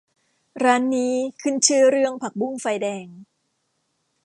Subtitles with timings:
[0.63, 3.07] ร้านนี้ขึ้นชื่อเรื่องผักบุ้งไฟแดง